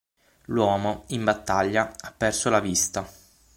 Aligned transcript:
L'uomo, 0.45 1.03
in 1.09 1.23
battaglia, 1.23 1.93
ha 1.95 2.11
perso 2.11 2.49
la 2.49 2.59
vista. 2.59 3.07